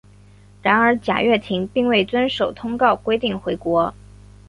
[0.63, 3.93] 然而贾跃亭并未遵守通告规定回国。